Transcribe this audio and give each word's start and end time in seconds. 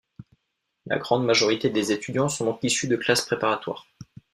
La 0.87 0.97
grande 0.97 1.25
majorité 1.27 1.69
des 1.69 1.91
étudiants 1.91 2.27
sont 2.27 2.45
donc 2.45 2.63
issus 2.63 2.87
de 2.87 2.95
classes 2.95 3.21
préparatoires. 3.25 3.85